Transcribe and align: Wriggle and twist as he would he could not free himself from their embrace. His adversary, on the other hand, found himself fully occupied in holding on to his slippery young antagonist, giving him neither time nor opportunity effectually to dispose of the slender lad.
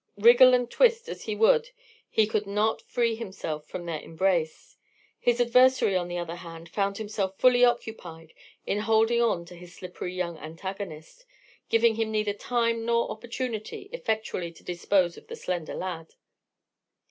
Wriggle 0.17 0.55
and 0.55 0.67
twist 0.67 1.07
as 1.09 1.25
he 1.25 1.35
would 1.35 1.69
he 2.09 2.25
could 2.25 2.47
not 2.47 2.81
free 2.81 3.13
himself 3.13 3.67
from 3.67 3.85
their 3.85 3.99
embrace. 4.01 4.75
His 5.19 5.39
adversary, 5.39 5.95
on 5.95 6.07
the 6.07 6.17
other 6.17 6.37
hand, 6.37 6.69
found 6.69 6.97
himself 6.97 7.37
fully 7.37 7.63
occupied 7.63 8.33
in 8.65 8.79
holding 8.79 9.21
on 9.21 9.45
to 9.45 9.55
his 9.55 9.75
slippery 9.75 10.15
young 10.15 10.39
antagonist, 10.39 11.27
giving 11.69 11.97
him 11.97 12.09
neither 12.09 12.33
time 12.33 12.83
nor 12.83 13.11
opportunity 13.11 13.89
effectually 13.93 14.51
to 14.53 14.63
dispose 14.63 15.17
of 15.17 15.27
the 15.27 15.35
slender 15.35 15.75
lad. 15.75 16.15